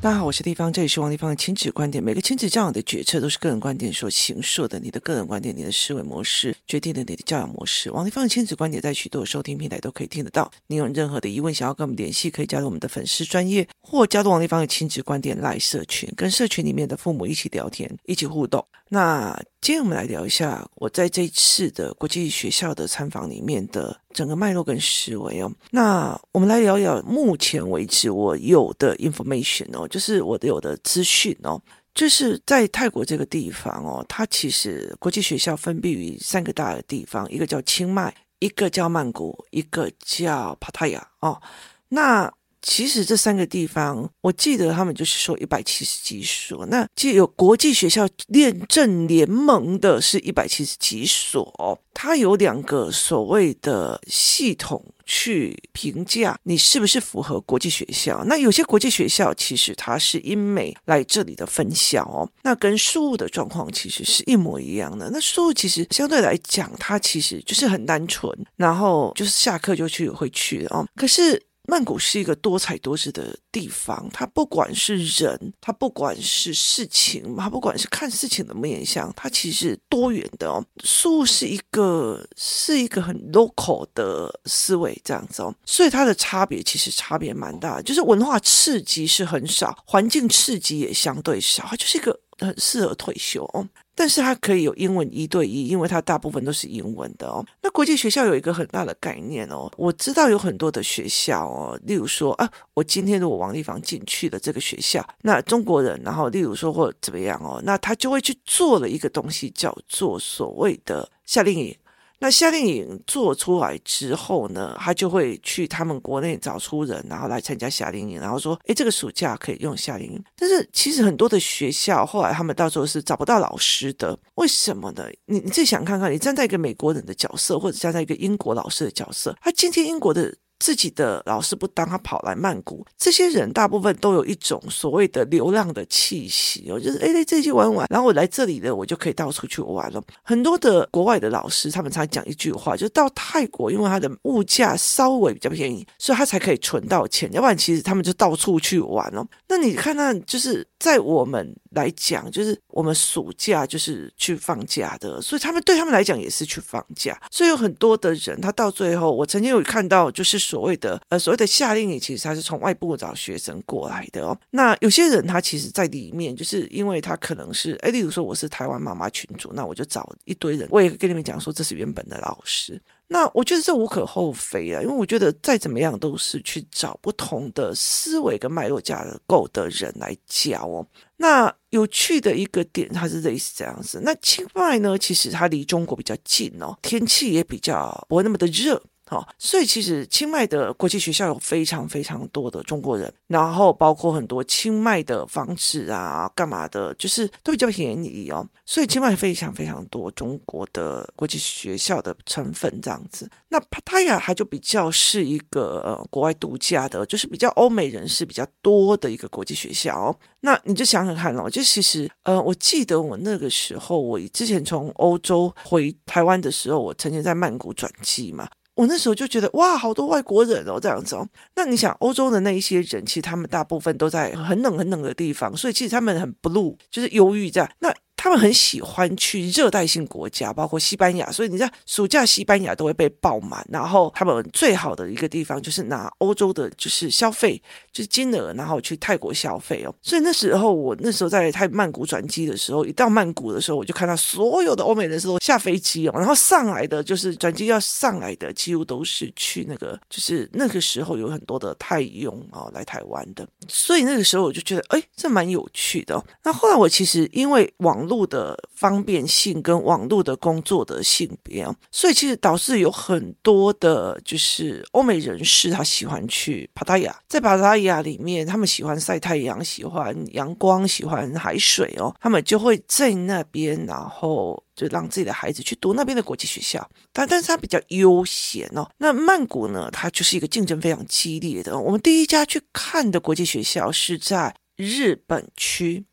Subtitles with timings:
[0.00, 2.04] 大家好，我是地方，这里是王丽芳的亲子观点。
[2.04, 7.90] 每个亲子教养的决策都是个人观点所形塑的，你的个人观点、你的思维模式决定了你的教养模式。
[7.90, 10.50] 王丽芳的亲子观点在许多收听平台都可以听得到。
[10.66, 18.62] 你有任何的疑问想要跟我们联系，可以加入我们的粉丝专业，或加入王丽芳的亲子观点赖社群，跟社群里面的父母一起聊天，一起互动。
[18.90, 25.50] 那今天我们来聊一下我在这一次的国际学校的参访里面的整个脉络跟思维哦。
[25.70, 31.60] 那我们来聊聊目前为止我有的 information 哦，就是我的有的资讯哦，
[31.94, 41.40] 就是在泰国这个地方哦，它其实国际学校分布于三个大的地方，一个叫清迈，一个叫曼谷，一个叫帕塔亚哦。
[41.88, 42.32] 那
[42.66, 46.64] 其实这三个地方，我记得他们就是说一百七十几所。
[46.66, 58.24] 那既有国际学校认证联盟的是一百七十几所，它有两个所谓的系统去评价你是不是符合国际学校。
[58.24, 65.10] 那有些国际学校其实它是英美来这里的分校哦，那跟宿雾的状况其实是一模一样的。
[65.10, 70.86] 那宿雾其实相对来讲，它其实就是很单纯，然后就是下课就去会去哦。
[70.96, 71.40] 可是。
[71.66, 80.64] 曼谷是一个多彩多姿的地方，它不管是人，它不管是事情，它不管是看事情的面向，它其实多元的哦。
[80.82, 93.66] 宿雾是一个是一个很 local 的思维这样子哦，所以它的差别其实差别蛮大，就是文化刺激是很少，环境刺激也相对少，它就是一个很适合退休哦。
[93.94, 97.44] 但是它可以有英文一对一，因为它大部分都是英文的哦。
[97.62, 111.76] 那国际学校有一个很大的概念哦，我知道有很多的学校哦，例如说啊，我今天如果王立芳进去了这个学校，那中国人，然后例如说或怎么样哦，那他就会去做了一个东西，叫做所谓的夏令营。
[112.24, 120.24] 那夏令营做出来之后呢，他就会去他们国内找出人，然后来参加夏令营，然后说，哎，这个暑假可以用夏令营。
[120.34, 125.06] 但是其实很多的学校后来他们到时候是找不到老师的，为什么呢？
[125.26, 130.34] 你你自己想看看，你站在一个美国人的角色，或者站在一个英国老师的角色，他今天英国的。
[130.64, 132.86] 自己的老师不当，他跑来曼谷。
[132.96, 140.02] 这些人大部分都有一种所谓的流浪的气息哦，就是哎，这些玩玩，然后我来这里的，我就可以到处去玩了。
[140.22, 147.30] 很多的国外的老师，他们常讲一句话，就到泰国，因为它的物价稍微比较便宜，所以他才可以存到钱。
[147.30, 149.22] 要不然，其实他们就到处去玩了。
[149.46, 157.20] 那你看，看就是在我们来讲，就是我们暑假就是去放假的，所以他们对他们来讲也是去放假。
[157.30, 160.53] 所以有很多的人，他到最后，我曾经有看到，就是说。
[160.54, 164.38] 所谓的呃，所谓的夏令营，其实他是从外部找学生过来的哦。
[164.50, 172.80] 那有些人他其实在里面，就是因为他可能是哎，例如说我是台湾妈妈群主，那我就找一堆人，我也跟你们讲说这是原本的老师。
[173.08, 180.86] 那我觉得这无可厚非啊，因为我觉得再怎么样都是去找不同的思维跟脉络架构的人来教哦。
[181.16, 184.00] 那有趣的一个点，它是类似这样子。
[184.04, 188.80] 那清迈呢，其实它离中国比较近哦，天气也比较不会那么的热。
[189.14, 198.44] 好，所以其实清迈的国际学校有非常非常多的中国人，然后包括很多清迈的房子啊，干嘛的，就是都比较便宜哦。
[198.66, 203.30] 所以清迈非常非常多中国的国际学校的成分这样子。
[203.50, 210.12] 那帕塔亚它就比较是一个呃国外度假的，就是比较欧美人士比较多的一个国际学校。
[210.40, 218.48] 那你就想想看哦，就其实呃，我记得我那个时候，我之前从欧洲回台湾的时候，我曾经在曼谷转机嘛。
[218.74, 221.26] 我那时候就觉得哇，好多外国人哦，这样子哦。
[221.54, 227.70] 那你想，欧洲的那一些人，其实他们大部分都在很冷很冷的地方，所以其实他们很 blue，就是忧郁这样。
[227.78, 233.64] 那他们很喜欢去热带性国家，包括西班牙，所以你知道暑假西班牙都会被爆满。
[233.70, 237.60] 然后他们最好的一个地方就是拿欧洲的，就是消费，
[237.92, 239.94] 就是金额，然后去泰国消费哦。
[240.00, 253.46] 所以那时候我那时候在泰曼谷转机的时候，一到曼谷的时候，我就看到所有的欧美人士都下飞机哦，然后上来的就是转机要上来的，几乎都是去那个，就是那个时候有很多的泰佣哦来台湾的。
[253.68, 256.22] 所以那个时候我就觉得，哎，这蛮有趣的。
[256.42, 278.88] 那后来我其实因为网路的方便性跟网络的工作的性别，所以其实导致有很多的，就是欧美人士他喜欢去帕塔亚，在帕塔亚里面，他们喜欢晒太阳，喜欢阳光，喜欢海水哦，他们就会在那边，然后就让自己的孩子去读那边的国际学校，但但是他比较悠闲哦。
[278.98, 281.78] 那曼谷呢，它就是一个竞争非常激烈的。
[281.78, 286.04] 我们第一家去看的国际学校是在日本区。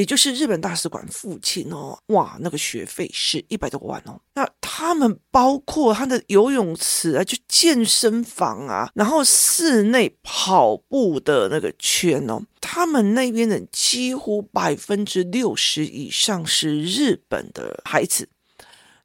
[0.00, 4.18] 也就是日本大使馆附近哦，哇，那个学费是一百多万哦。
[4.32, 18.26] 那他们包括他的游泳池啊，就健身房啊，然后室内跑步的那个圈哦，他们那边的几乎百分之六十以上是日本的孩子。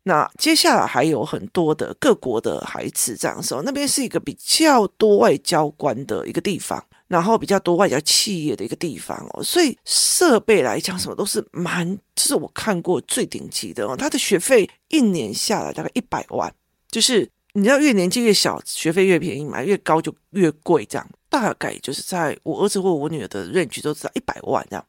[0.04, 13.96] 那接下来还有很多的各国的孩子这样说，那边是一个比较多外交官的一个地方，然后比较多外交企业的一个地方哦，所以设备来讲什么都是蛮，是我看过最顶级的哦。
[13.96, 16.52] 他的学费一年下来大概一百万，
[16.90, 24.86] 就是你知道越年纪越小，学费越便宜嘛，越高就越贵这样，大概就是在我儿子或我女儿的 range 都在一百万这样。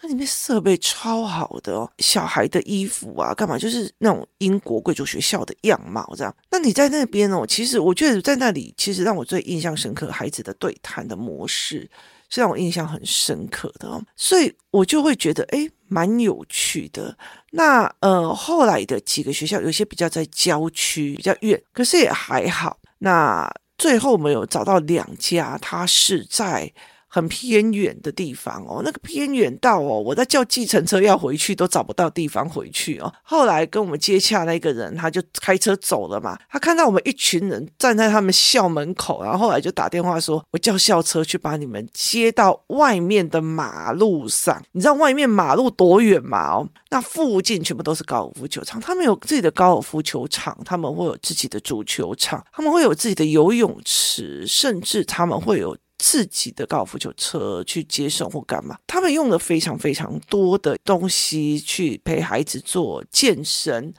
[0.00, 6.34] 它里面设备超好的哦，小孩的衣服啊，干嘛就是那种英国贵族学校的样貌这样。
[6.50, 11.88] 那你在那边哦，其实我觉得在那里，其实让我最印象深刻，孩子的对谈的模式
[12.28, 17.16] 是让我印象很深刻的哦，所以我就会觉得诶，蛮有趣的。
[17.52, 22.78] 那呃，后来的几个学校有些比较在郊区，比较远，可是也还好。
[22.98, 26.72] 那最后我们有找到两家，它是在。
[27.16, 33.10] 很偏远的地方哦，那个偏远到哦，我在叫计程车要回去都找不到地方回去哦。
[33.22, 36.38] 后来跟我们接洽那个人，他就开车走了嘛。
[36.50, 46.50] 他看到我们一群人站在他们校门口，然后后来就打电话说：“我叫校车去把你们接到外面的马路上。”你知道外面马路多远吗？
[46.50, 55.74] 哦，那附近全部都是高尔夫球场，他们有自己的高尔夫球场，他们会有自己的足球场，他们会有自己的游泳池，甚至他们会有。
[55.98, 63.92] 自己的高尔夫球车去接送或干嘛，他们用了非常非常多的东西去陪孩子做健身，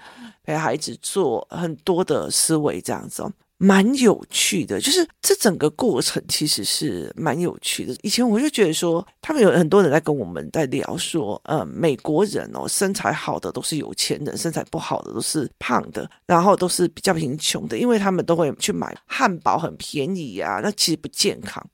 [0.43, 3.31] 陪孩子做很多的思维，这样子哦。
[3.59, 7.95] 蛮有趣的，就是这整个过程其实是蛮有趣的。
[8.03, 21.65] 以前我就觉得说，他们有很多人在跟我们在聊说，呃，美国人哦，身材好的都是有钱人，身材不好的都是胖的，然后都是比较贫穷的，因为他们都会去买汉堡，很便宜啊，那其实不健康。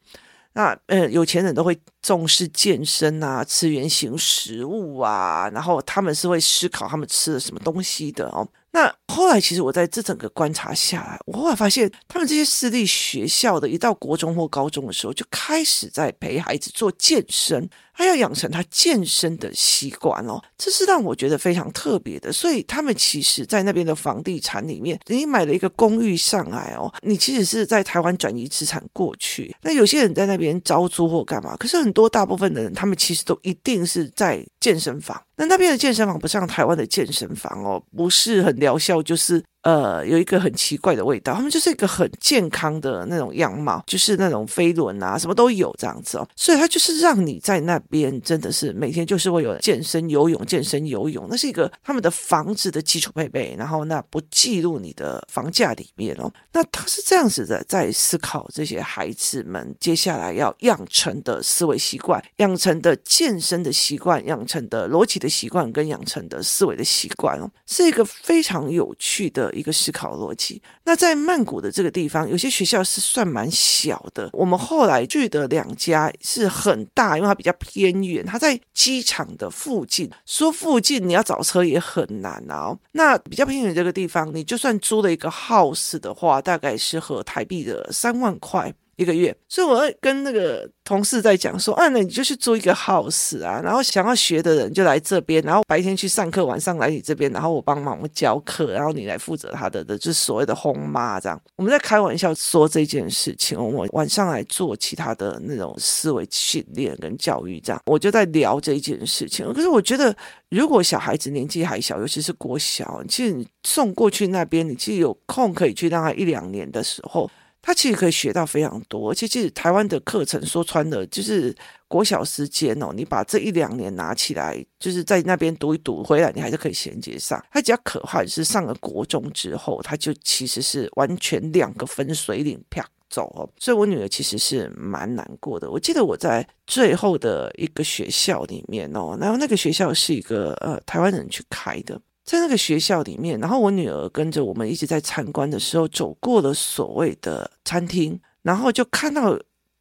[0.54, 8.48] 那呃，有钱人都会重视健身啊，吃原型食物啊，然后他们是会思考他们吃了什么东西的哦。
[8.76, 22.32] 那后来，其实我在这整个观察下来，我后来发现，他们这些私立学校的，一到国中或高中的时候，就开始在陪孩子做健身，他要养成他健身的习惯哦，这是让我觉得非常特别的。
[22.32, 29.56] 所以，他们其实，在那边的房地产里面，你买了一个公寓上来哦，你其实是在台湾转移资产过去。
[29.62, 35.22] 那有些人在那边招租或干嘛，可是很多大部分的人，他们其实都一定是在健身房。
[35.36, 39.44] 那那边的健身房不像台湾的健身房哦，不是很疗效，就是。
[39.64, 69.53] 呃，有一个很奇怪的味道，他们就是一个很健康的那种样貌，就是那种飞轮啊，什么都有这样子哦，所以它就是让你在那边真的是每天就是会有健身游泳、健身游泳，那是一个他们的房子的基础配备，然后那不计入你的房价里面哦，那他是这样子的在思考这些孩子们接下来要养成的思维习惯、养成的健身的习惯、养成的逻辑的习惯跟养成的思维的习惯哦，是一个非常有趣的。
[69.54, 70.62] 一个思考逻辑。
[70.84, 74.30] 那在曼谷的这个地方，有些学校是算蛮小的。
[74.34, 80.10] 我们后来去的两家是很大，因为它比较偏远，它在机场的附近。
[80.26, 82.78] 说附近你要找车也很难啊。
[82.94, 88.74] 那比较偏远这个地方，你就算租了一个 house 的话，大概是合台币的三万块。
[88.96, 101.42] 一个月，所以我会跟那个同事在讲说，啊，那你就去租一个 house 啊，然后想要学的人就来这边，然后白天去上课，晚上来你这边，然后我帮忙我教课，然后你来负责他的的，就是所谓的轰妈这样。
[101.56, 109.52] 我们在开玩笑说这件事情，我晚上来做其他的那种思维训练跟教育这样，我就在聊这件事情。
[109.54, 110.16] 可是我觉得，
[110.50, 117.28] 如果小孩子年纪还小，尤其是国小，其实你送过去那边，你其实有空可以去让他一两年的时候。
[117.66, 121.56] 他其实可以学到非常多，而且其实台湾的课程说穿了就是
[121.88, 127.42] 国小时间哦，你把这一两年拿起来，就是在那边读一读，回来你还是可以衔接上。
[127.50, 135.72] 他比较可怕的是上了国中之后，他就其实是完全两个分水岭啪走哦，所以我女儿其实是蛮难过的。
[135.72, 141.98] 我记得我在最后的一个学校里面哦，然后那个学校是一个呃台湾人去开的。
[142.26, 149.38] 在那个学校里面，然后我女儿跟着我们一直在参观的时候，走过了所谓的餐厅，然后就看到，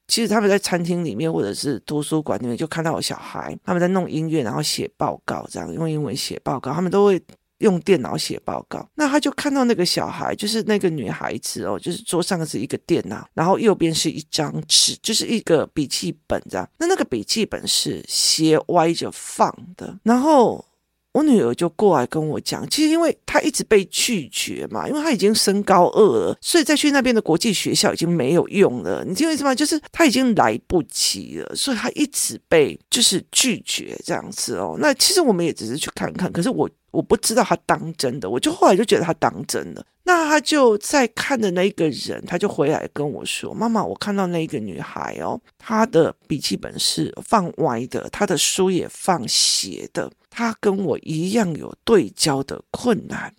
[0.08, 7.22] 其实他们在餐厅里面或者是图书馆里面，就看到有小孩他们在弄音乐，然后写报告，这样用英文写报告，他们都会
[7.58, 8.84] 用电脑写报告。
[8.96, 16.68] 那他就看到那个小孩，就是那个女孩子哦，就是桌上是一个电脑，然后右边是一张纸，就是一个笔记本这样。
[16.76, 20.64] 那那个笔记本是斜歪着放的，然后。
[21.12, 29.04] 我女儿就过来跟我讲，其实因为她一直被拒绝嘛，因为她已经升高二了，所以再去那边的国际学校已经没有用了。
[29.04, 29.54] 你听我意思吗？
[29.54, 34.76] 就是她已经来不及了，所以她一直被就是拒绝这样子哦。
[34.78, 39.84] 那其实我们也只是去看看，可是我我不知道她当真的，我就后来就觉得她当真了。
[40.04, 53.32] 那他就在看的那一个人，他就回来跟我说：“妈妈，我看到那一个女孩哦，她的笔记本是放歪的，她的书也放斜的。”她跟我一样有对焦的困难，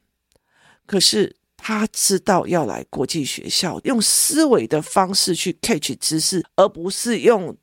[0.86, 7.56] 可是他知道要来国际学校，用思维的方式去 catch 知识，而不是用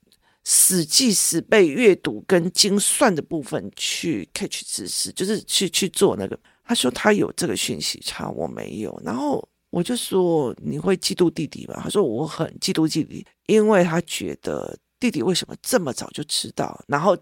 [0.44, 6.38] 死记死背阅读跟精算的部分去 catch 知识，就是去去做那个。
[6.70, 8.96] 他说他有这个讯息差，我没有。
[9.04, 11.80] 然后我就说，你会嫉妒弟弟吗？
[11.82, 17.18] 他说我很嫉妒弟弟，因为他觉得弟弟为什么这么早就知道，然后。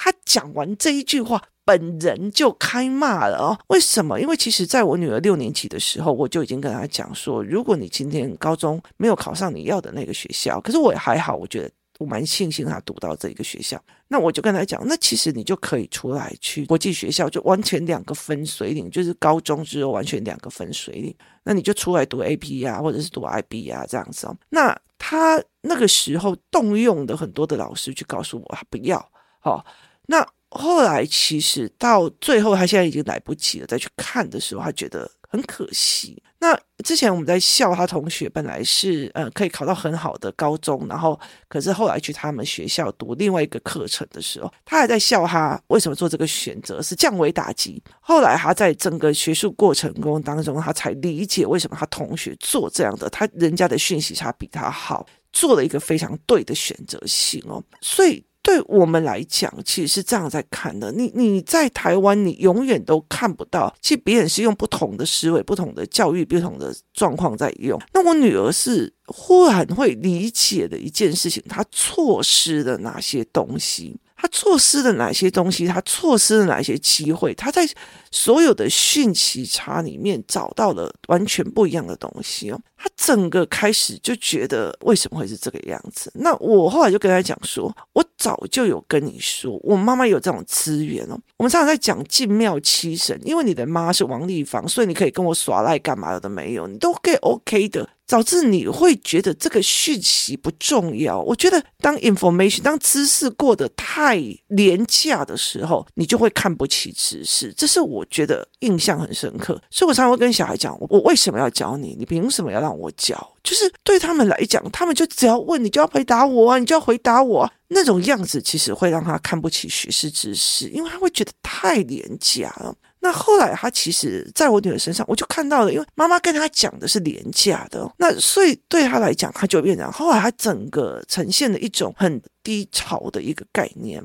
[0.00, 3.58] 他讲完这一句话，本人就开骂了哦。
[3.66, 4.20] 为什么？
[4.20, 13.78] 因为其实在我女儿六年级的时候，我就已经跟她讲说，如果你今天高中没有考上你要的那个学校，可是我也还好，我觉得我蛮庆幸他读到这一个学校。
[14.08, 21.14] 那我就跟他讲，那其实你就可以出来去国际学校，就完全两个分水岭，就是高中之后完全两个分水岭。
[21.42, 24.36] 那你就出来读 AP 啊，或者是读 IB 啊，这样子哦。
[24.48, 29.64] 那他那个时候动用的很多的老师去告诉我，他不要，好。
[30.06, 33.66] 那后来其实到最后，他现在已经来不及了。
[33.66, 36.20] 再去看的时候，他觉得很可惜。
[36.40, 41.18] 那之前我们在笑他同学，本来是呃可以考到很好的高中，然后
[41.48, 47.82] 可是后来去他们学校读另外一个课程的时候，他还在笑他为什么做这个选择是降维打击。
[48.00, 58.24] 后来他在整个学术过程中当中，他才理解为什么他同学做这样的，他人家的讯息差比他好，做了一个非常对的选择性哦，所以。
[58.48, 60.90] 对我们来讲，其实是这样在看的。
[60.90, 67.78] 你你在台湾，你永远都看不到，其实别人是用不同的思维、不同的教育、不同的状况在用。
[67.92, 74.00] 那我女儿是忽然会理解的一件事情，她错失了哪些东西？
[74.20, 75.64] 他错失了哪些东西？
[75.64, 77.32] 他错失了哪些机会？
[77.34, 77.64] 他在
[78.10, 82.60] 所有的讯息差里面找到了完全不一样的东西哦。
[82.78, 86.10] 他整个开始就觉得为什么会是这个样子？
[86.14, 91.18] 那我后来就跟他讲说，我早就有跟你说，我妈妈有这种资源哦。
[91.36, 96.66] 我们常常在讲进庙七神，因为你的妈是王丽芳，所以你可以跟我耍赖干嘛的都没有？
[96.66, 97.88] 你都可以 OK 的。
[98.08, 101.20] 导致你会觉得这个讯息不重要。
[101.20, 107.52] 我觉得当 information 当知识过得太廉价的时候，你就会看不起知识。
[107.54, 109.60] 这是我觉得印象很深刻。
[109.70, 111.94] 所以我常常会跟小孩讲：我为什么要教你？
[111.98, 113.16] 你凭什么要让我教？
[113.42, 117.52] 就是对他们来讲，他们就只要问你，就要回答我啊，你就要回答我啊。
[117.68, 122.74] 那种样子其实会让他看不起学识知识，因为他会觉得太廉价了。
[123.00, 134.02] 那后来他其实在我女儿身上，我就看到了，因为妈妈跟他讲的是廉价的，那所以对他来讲，他就变成后来他整个呈现了一种很低潮的一个概念。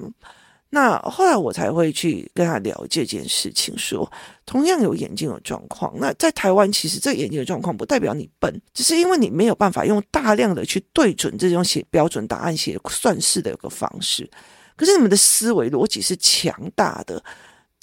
[0.74, 4.12] 那后来我才会去跟他聊这件事情，说
[4.44, 14.28] 同样有眼睛的状况，那在台湾其实这眼睛的状况不代表你笨，只是因为你没有办法用大量的去对准这种写标准答案、写算式的一个方式，
[14.76, 17.24] 可是你们的思维逻辑是强大的。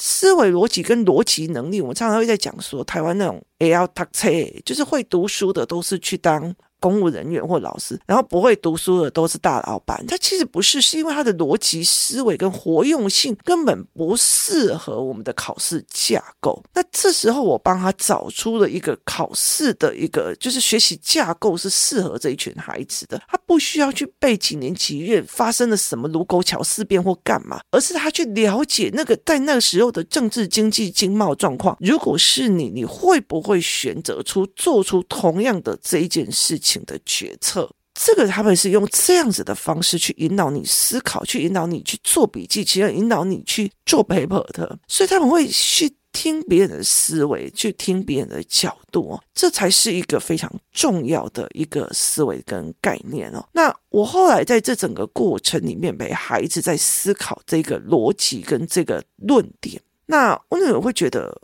[0.03, 4.29] 思维逻辑跟逻辑能力，我常常会在讲说，台湾那种 L 读册，
[4.65, 6.55] 就是会读书的，都是去当。
[6.83, 10.03] 公务人员或老师，然后不会读书的都是大老板。
[10.07, 16.65] 他其实不是，是因为他的逻辑思维跟活用性根本不适合我们的考试架构。
[16.73, 23.21] 那这时候我帮他找出了一个考试的一个，就是学习架构是适合这一群孩子的。
[23.29, 31.77] 他不需要去背几年几月发生了什么卢沟桥事变或干嘛，而是他去了解那个在那个时候的政治经济经贸状况。
[31.79, 36.71] 如果是你，你会不会会选择出做出同样的这一件事情？
[36.87, 53.45] 的决策，这个他们是用这样子的方式去引导你思考，去引导你去做笔记，其实引导你去做 paper 的，所以他们会去听别人的思维，去听别人的角度，这才是一个非常重要的一个思维跟概念哦。
[53.53, 61.41] 那我后来在这整个过程里面，陪孩子在思考这个逻辑跟这个论点，那我女儿会觉得。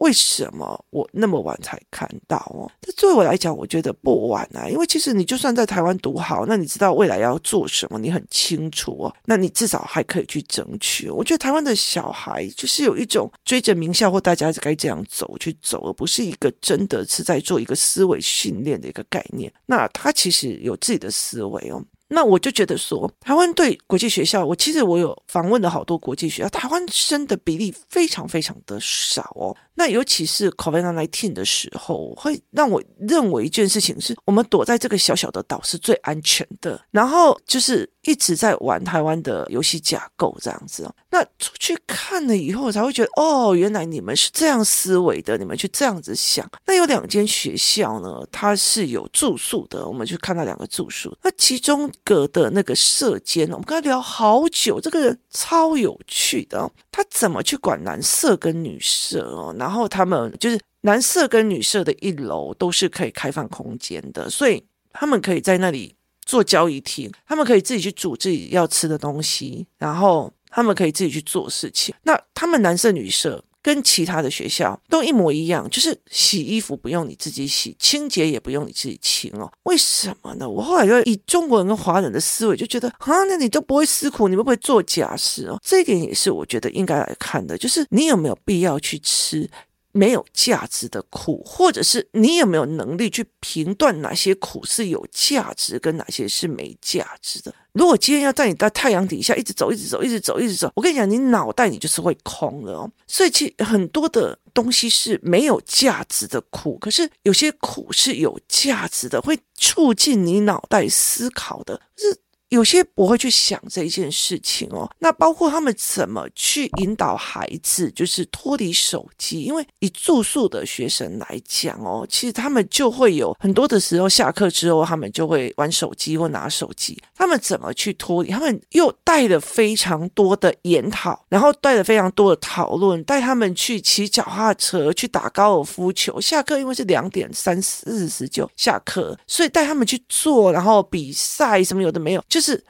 [0.00, 2.70] 为什么我那么晚才看到哦？
[2.80, 9.14] 这对我来讲，我觉得不晚啊，因为其实你就算在台湾读好，那你知道未来要做什么，你很清楚哦。
[9.26, 11.10] 那你至少还可以去争取。
[11.10, 19.52] 我觉得台湾的小孩就是有一种追着名校或大家该这样走去走，而不是一个真的是在做一个思维训练的一个概念。
[19.66, 21.84] 那他其实有自己的思维哦。
[22.12, 29.56] 那我就觉得说，台湾对国际学校，我其实我有访问了好多国际学校，台湾生的比例非常非常的少哦。
[29.74, 36.80] 那尤其是 COVID-19 的时候，会让我认为一件事情是，我们躲在这个小小的岛是最安全的。
[36.90, 40.94] 然后就是一直在玩台湾的游戏架构这样子哦。
[41.10, 46.48] 那出去看了以后，才会觉得哦，原来你们是这样思维的，你们去这样子想。
[46.66, 51.16] 那有两间学校呢，它是有住宿的，我们去看到两个住宿。
[51.22, 51.90] 那其中。
[52.04, 56.70] 隔的那个舍监，我们跟他聊好久，这个人超有趣的哦。
[56.90, 59.54] 他怎么去管男舍跟女舍哦？
[59.58, 65.94] 然后他们就是男舍跟女舍的一楼都是可以开放空间的，所以他们可以在那里
[66.30, 71.94] 做交易厅，他们可以自己去煮自己要吃的东西，然后他们可以自己去做事情。
[72.04, 73.42] 那他们男舍女舍。
[73.62, 79.52] 跟其他的学校都一模一样，就是洗衣服不用你自己洗，清洁也不用你自己清哦。
[79.64, 80.48] 为什么呢？
[80.48, 85.60] 我后来就以中国人跟华人的思维就觉得啊，那你都不会思苦，你会不会做假事哦？
[85.62, 89.46] 这一点也是我觉得应该来看的，就是你有没有必要去吃。
[89.92, 97.54] 没有价值的苦，或者是你有没有能力去评断哪些苦是有价值，跟哪些是没价值的？
[97.72, 102.90] 如果今天要在你的太阳底下一直走，一直走，一直走，一直走，我跟你讲，你脑袋你就是会空的哦。
[103.06, 112.18] 所以其实很多的东西是没有价值的苦，可是有些苦是有价值的，会促进你脑袋思考的，是。
[112.50, 119.42] 有些我会去想这一件事情哦，那包括他们怎么去引导孩子，就是脱离手机。
[119.42, 127.00] 因为以住宿的学生来讲哦，其实他们就会有很多的时候下课之后，他们就会玩手机或拿手机。
[127.20, 128.30] 他们怎么去脱离？
[128.30, 136.20] 他们又带了非常多的研讨，然后带了非常多的讨论，带他们去骑脚踏车，去打高尔夫球。
[136.20, 142.40] 下课因为是两点三四十就下课，所以带他们去做，然后比赛什么有的没有，就。
[142.40, 142.64] 就是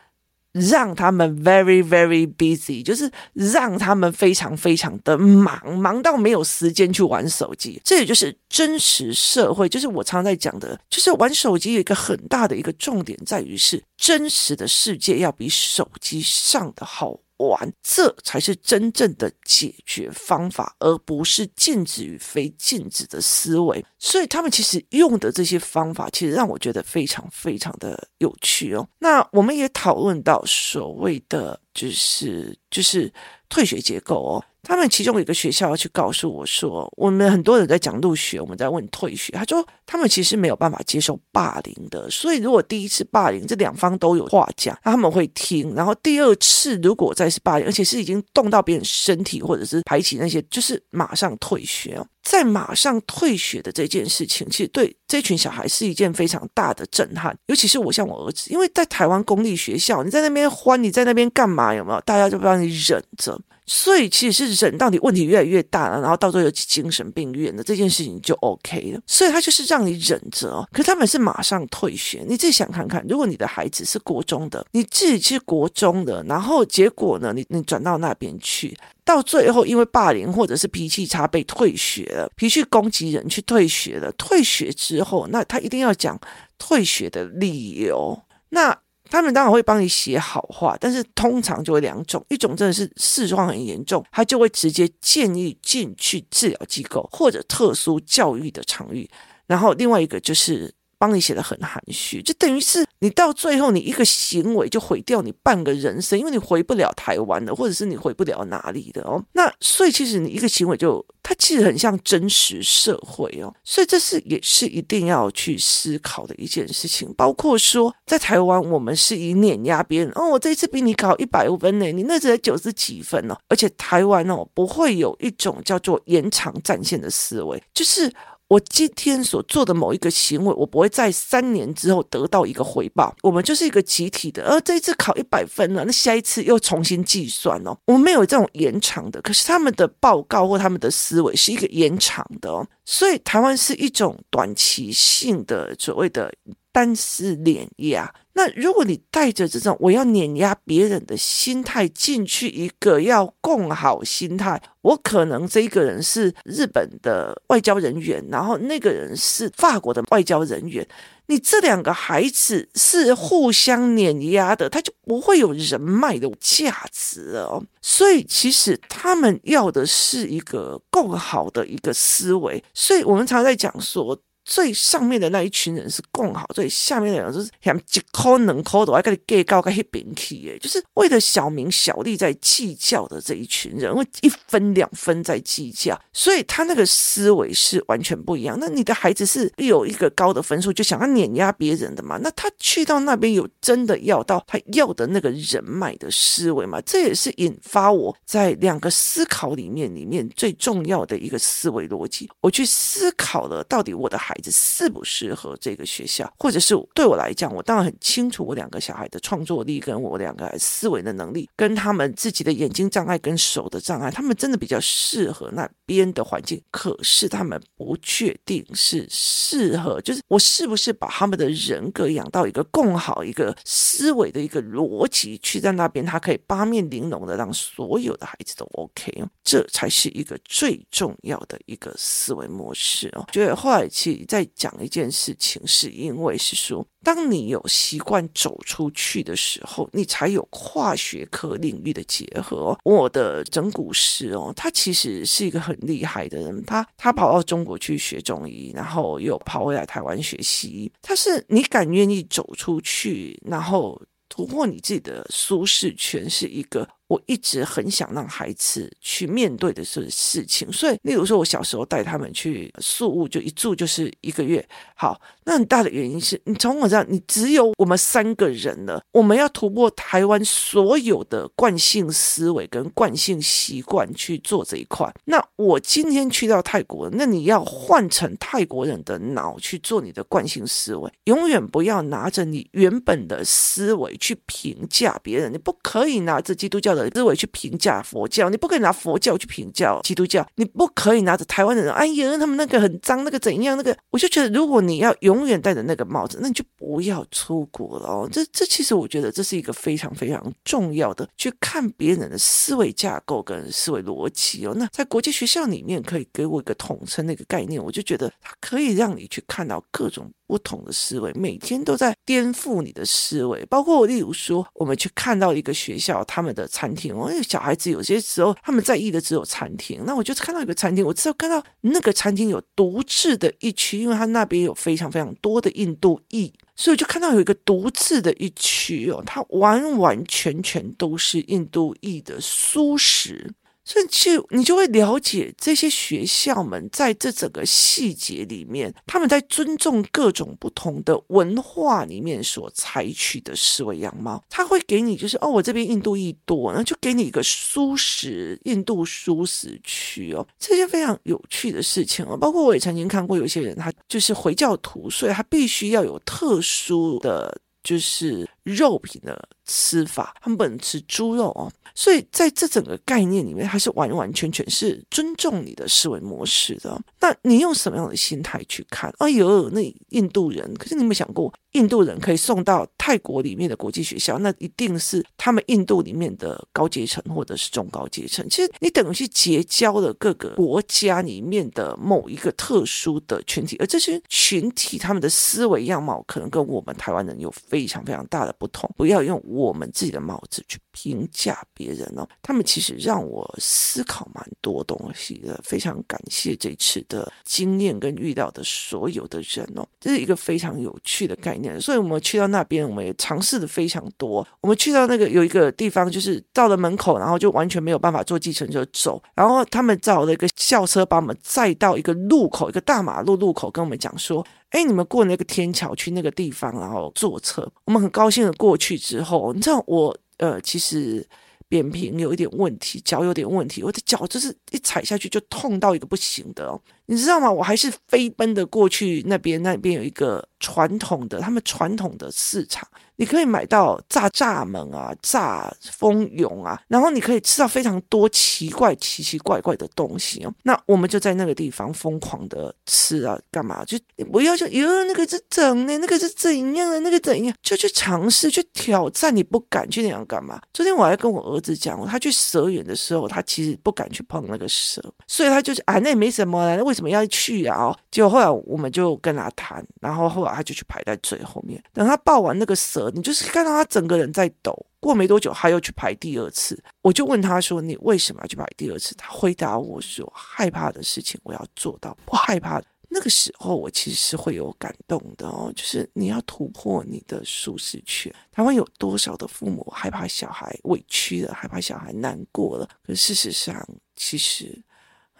[0.52, 7.80] 让他们 very very busy，就是让他们非常非常的忙，忙到没有时间去玩手机。
[7.84, 17.20] 这也就是真实社会，就是我常在讲的，就是玩手机有一个很大的一个重点在于是真实的世界要比手机上的好。
[17.48, 23.84] 玩，这才是真正的解决方法，而不是禁止与非禁止的思维。
[23.98, 28.88] 所以他们其实用的这些方法，其实让我觉得非常非常的有趣哦。
[28.98, 33.12] 那我们也讨论到所谓的，就是就是
[33.48, 34.44] 退学结构哦。
[34.62, 39.32] 他们其中有一个学校要去告诉我说，我们很多人在讲入学，我们在问退学。
[39.32, 45.74] 他说他们其实没有办法接受霸凌的，所以如果第一次霸凌，这两方都有话讲，他们会听。
[45.74, 52.00] 然后第二次如果再是霸凌，而且是已经动到别人身体或者是排挤那些，就是马上退学。
[52.22, 57.34] 在马上退学的这件事情，其实对这群小孩是一件非常大的震撼。
[57.46, 61.74] 尤其是我像我儿子，因为在台湾公立学校，你在那边欢，你在那边干嘛？
[61.74, 62.00] 有没有？
[62.02, 63.40] 大家就不让你忍着。
[63.72, 69.00] 所以其实是忍到你问题越来越大了，然后到最后有精神病院的这件事情就 OK 了。
[69.06, 70.68] 所以他就是让你忍着哦。
[70.72, 86.18] 可是他们是马上退学，你自己想看看，如果你的孩子是国中的，你自己是国中的，然后结果呢，你你转到那边去，到最后因为霸凌或者是脾气差被退学了，脾气攻击人去退学了，退学之后，那他一定要讲
[86.58, 88.76] 退学的理由，那。
[89.10, 99.08] 他们当然会帮你写好话，但是通常就会两种，一种真的是事况很严重，他就会直接建议进去治疗机构或者特殊教育的场域，
[99.46, 100.72] 然后另外一个就是。
[101.00, 109.24] 帮你写的很含蓄，就等于是你到最后，你一个行为就毁掉你半个人生，因为你回不了台湾了，或者是你回不了哪里的哦。
[109.32, 113.50] 那所以其实你一个行为就，它其实很像真实社会哦。
[113.64, 117.10] 所以这是也是一定要去思考的一件事情。
[117.16, 123.34] 包括说在台湾，我们是以碾压别人哦，我这一次比你考一百分呢，你那只才九十几分哦。
[123.48, 128.12] 而且台湾哦，不会有一种叫做延长战线的思维，就是。
[128.50, 133.14] 我今天所做的某一个行为，我不会在三年之后得到一个回报。
[133.22, 137.78] 我们就是一个集体的，而这一次考一百分了，那下一次又重新计算哦。
[137.84, 142.66] 我们没有这种延长的，可是他们的报告或他们的思维是一个延长的哦。
[142.84, 146.32] 所以台湾是一种短期性的所谓的
[146.72, 148.12] 单丝碾压。
[148.40, 160.86] 那如果你带着这种我要碾压别人的心态进去，一个要共好心态，我可能这一个人是日本的外交人员，然后那个人是法国的外交人员。
[161.26, 167.62] 你这两个孩子是互相碾压的，他就不会有人脉的价值哦。
[167.82, 172.64] 所以其实他们要的是一个共好的一个思维。
[172.72, 174.18] 所以我们常在讲说。
[174.50, 188.58] 最上面的那一群人是共好，最下面的人就是想一抠两抠的，我还跟你计较个一边去，就是为了小名小利在计较的这一群人，为一分两分在计较，所以他那个思维是完全不一样。
[188.60, 192.18] 那你的孩子是有一个高的分数，就想要碾压别人的嘛？
[192.20, 196.80] 那他去到那边有真的要到他要的那个人脉的思维嘛？
[196.80, 202.28] 这也是引发我在两个思考里面里面最重要的一个思维逻辑。
[202.40, 216.62] 我去思考了，到底我的孩子适不适合这个学校，或者是对我来讲，我当然很清楚我两个小孩的创作力跟我两个孩思维的能力，跟他们自己的眼睛障碍跟手的障碍，他们真的比较适合那边的环境。
[216.70, 229.12] 可是他们不确定是适合，就是我是不是把他们的人格养到一个更好一个思维的一个逻辑去在那边，他可以八面玲珑的让所有的孩子都 OK，
[229.44, 233.26] 这才是一个最重要的一个思维模式哦。
[233.32, 234.20] 觉得后来其实。
[234.30, 242.78] 在讲一件事情，是因为是说，当你有习惯走出去的时候，你才有跨学科领域的结合。
[242.84, 250.92] 我的整骨师哦，他其实是一个很厉害的人，他他跑到中国去学中医，然后又跑回来台湾学西医。
[251.02, 256.88] 他是你敢愿意走出去，然后突破你自己的舒适圈，是一个。
[257.10, 264.64] 我一直很想让孩子去面对的是事情，所以，例如说，我小时候带他们去宿务，就一住就是一个月。
[264.94, 275.12] 好，那很大的原因是你从我这样，你只有我们三个人了，我们要突破台湾所有的惯性思维跟惯性习惯去做这一块。
[275.24, 286.99] 那我今天去到泰国，那你要换成泰国人的脑去做你的惯性思维，永远不要拿着你原本的思维去评价别人，你不可以拿着基督教的。
[287.08, 298.28] 思维去评价佛教，你不可以拿佛教去评价基督教，你不可以拿着台湾的人，哎呀，他们那个很脏，那个怎样，那个，我就觉得，如果你要永远戴着那个帽子，那你就不要出国了哦。
[298.30, 304.74] 这这其实我觉得这是一个非常非常重要的，去看别人的思维架构跟思维逻辑哦。
[304.76, 310.30] 那在国际学校里面，可以给我一个统称那个概念，我就觉得它可以让你去看到各种。
[310.50, 313.64] 不同的思维，每天都在颠覆你的思维。
[313.66, 320.02] 包括，例如说，我们去看到一个学校，他们的餐厅，哦，因为小孩子有些时候他们在意的只有餐厅。
[320.04, 333.52] 那我就看到一个餐厅，我知道看到那个餐厅有独自的一区，因为他那边有非常非常多的印度裔，所以我就看到有一个独自的一区哦，它完完全全都是印度裔的蔬食。
[333.90, 344.40] 甚至你就会了解这些学校们在这整个细节里面，他们在尊重各种不同的文化里面所采取的思维样貌。
[344.48, 352.36] 他会给你就是哦，我这边印度裔多，那就给你一个蔬食印度蔬食区哦，这些非常有趣的事情哦。
[352.36, 361.70] 包括我也曾经看过有些人，他就是回教徒，所以他必须要有特殊的就是肉品的吃法，他们不能吃猪肉哦。
[361.94, 367.00] 所以在这整个概念里面，它是完完全全是尊重你的思维模式的。
[367.20, 369.12] 那你用什么样的心态去看？
[369.18, 378.48] 哎呦，那印度人，可是你有没有想过，印度人可以送到泰国里面的国际学校，那一定是他们印度里面的高阶层或者是中高阶层。
[378.48, 388.88] 其实你等于去结交了各个国家里面的某一个特殊的群体，而这些群体他们的思维样貌可能跟我们台湾人有非常非常大的不同。
[388.96, 392.06] 不要用我们自己的帽子去评价别人。
[392.16, 401.80] 哦，他们其实让我思考蛮多东西的，非常感谢这次的经验跟遇到的所有的人哦，这是一个非常有趣的概念。
[401.80, 404.46] 所以我们去到那边，我们也尝试的非常多。
[404.60, 421.24] 我们去到那个有一个地方，就是到了门口，然后就完全没有办法坐计程车走，然后他们找了一个校车把我们载到一个路口，一个大马路路口，跟我们讲说：“哎，你们过那个天桥去那个地方，然后坐车。”我们很高兴的过去之后，你知道我呃，其实。
[421.70, 426.82] 扁平有一点问题，脚有点问题，我的脚就是一踩下去就痛到一个不行的哦。
[427.10, 427.50] 你知道吗？
[427.50, 432.86] 我还是飞奔的过去那边，那边有一个传统的，他们传统的市场。
[433.16, 440.54] 你可以买到炸炸蜢啊，炸蜂蛹啊，然后你可以吃到非常多奇怪、奇奇怪怪的东西哦。
[440.62, 443.84] 那我们就在那个地方疯狂的吃啊，干嘛？
[443.84, 443.98] 就
[444.32, 447.54] 不要说哟，那个是整的，那个是怎样的，那个怎样？
[447.60, 449.36] 就去尝试，去挑战。
[449.36, 450.58] 你不敢去那样干嘛？
[450.72, 457.96] 昨天我还跟我儿子讲，他去蛇园的时候，他其实不敢去碰那个蛇，所以他就是啊，那也没什么啦，那为什么怎么要去啊？
[458.10, 463.10] 结果后来我们就跟他谈，然后后来他就去排在最后面，等他抱完那个蛇。
[463.14, 478.30] 你就是看到他整个人在抖，过没多久他又去排第二次，我就问他说：“你为什么要去排第二次？”他回答我说：“害怕的事情我要做到，不害怕。”那个时候我其实是会有感动的哦，就是你要突破你的舒适圈。
[478.52, 482.86] 台湾有多少的父母害怕小孩委屈了，害怕小孩难过了？
[483.02, 484.78] 可事实上，其实。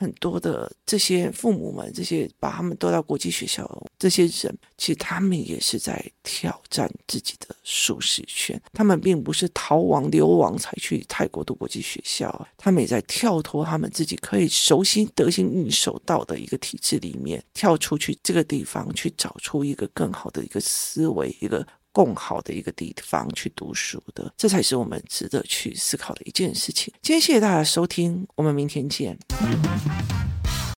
[0.01, 8.59] 很多的这些父母们，这些把他们都到国际学校，这些人其实他们也是在挑战自己的舒适圈。
[8.73, 21.67] 他们并不是逃亡流亡才去泰国读国际学校，他们也在跳脱他们自己可以熟悉得心应手到的一个体制里面，跳出去这个地方去找出一个更好的一个思维，一个。
[21.93, 26.93] 更好的一个地方去读书的，这才是我们值得去思考的一件事情。
[27.03, 29.19] 今天谢谢大家收听，我们明天见。